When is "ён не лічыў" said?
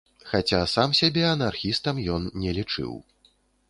2.17-3.01